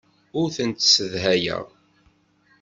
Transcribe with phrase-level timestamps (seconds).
[0.39, 1.65] Ur tent-ssedhayeɣ.